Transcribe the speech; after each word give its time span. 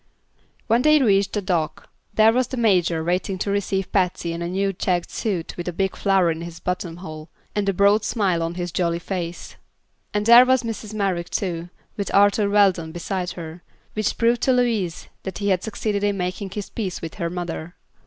When 0.65 0.81
they 0.81 0.99
reached 0.99 1.33
the 1.33 1.43
dock 1.43 1.91
there 2.11 2.33
was 2.33 2.47
the 2.47 2.57
Major 2.57 3.03
waiting 3.03 3.37
to 3.37 3.51
receive 3.51 3.91
Patsy 3.91 4.33
in 4.33 4.41
a 4.41 4.47
new 4.47 4.73
checked 4.73 5.11
suit 5.11 5.55
with 5.55 5.67
a 5.67 5.71
big 5.71 5.95
flower 5.95 6.31
in 6.31 6.41
his 6.41 6.59
button 6.59 6.97
hole 6.97 7.29
and 7.55 7.69
a 7.69 7.73
broad 7.73 8.03
smile 8.03 8.41
on 8.41 8.55
his 8.55 8.71
jolly 8.71 8.97
face. 8.97 9.57
And 10.11 10.25
there 10.25 10.43
was 10.47 10.63
Mrs. 10.63 10.95
Merrick, 10.95 11.29
too, 11.29 11.69
with 11.97 12.11
Arthur 12.15 12.49
Weldon 12.49 12.91
beside 12.91 13.33
her, 13.33 13.61
which 13.93 14.17
proved 14.17 14.41
to 14.41 14.51
Louise 14.53 15.07
that 15.21 15.37
he 15.37 15.49
had 15.49 15.61
succeeded 15.61 16.03
in 16.03 16.17
making 16.17 16.49
his 16.49 16.71
peace 16.71 16.99
with 17.03 17.13
her 17.21 17.29
mother. 17.29 17.75